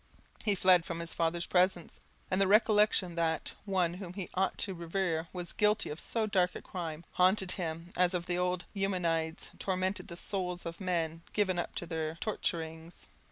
He 0.43 0.55
fled 0.55 0.83
from 0.83 0.99
his 0.99 1.13
father's 1.13 1.45
presence; 1.45 1.99
and 2.31 2.41
the 2.41 2.47
recollection 2.47 3.13
that 3.13 3.53
one 3.65 3.93
whom 3.93 4.13
he 4.13 4.29
ought 4.33 4.57
to 4.57 4.73
revere 4.73 5.27
was 5.31 5.53
guilty 5.53 5.91
of 5.91 5.99
so 5.99 6.25
dark 6.25 6.55
a 6.55 6.61
crime, 6.63 7.05
haunted 7.11 7.51
him, 7.51 7.91
as 7.95 8.15
of 8.15 8.27
old 8.27 8.65
the 8.73 8.79
Eumenides 8.81 9.51
tormented 9.59 10.07
the 10.07 10.17
souls 10.17 10.65
of 10.65 10.81
men 10.81 11.21
given 11.33 11.59
up 11.59 11.75
to 11.75 11.85
their 11.85 12.15
torturings. 12.15 13.07